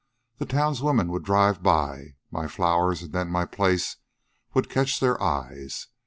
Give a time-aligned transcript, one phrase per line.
[0.39, 2.15] The townswomen would drive by.
[2.31, 3.97] My flowers, and then my place,
[4.55, 5.89] would catch their eyes.